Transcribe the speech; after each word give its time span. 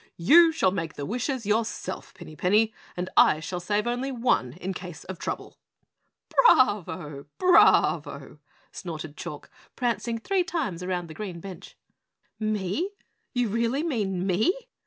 "You 0.17 0.51
shall 0.51 0.71
make 0.71 0.95
the 0.95 1.05
wishes 1.05 1.45
yourself, 1.45 2.11
Pinny 2.15 2.35
Penny, 2.35 2.73
and 2.97 3.07
I 3.15 3.39
shall 3.39 3.59
save 3.59 3.85
only 3.85 4.11
one 4.11 4.53
in 4.53 4.73
case 4.73 5.03
of 5.03 5.19
trouble!" 5.19 5.59
"Bravo! 6.29 7.27
Bravo!" 7.37 8.39
snorted 8.71 9.15
Chalk, 9.15 9.51
prancing 9.75 10.17
three 10.17 10.43
times 10.43 10.83
round 10.83 11.07
the 11.07 11.13
green 11.13 11.39
bench. 11.39 11.77
"Me? 12.39 12.89
You 13.35 13.49
really 13.49 13.83
mean 13.83 14.25
me?" 14.25 14.57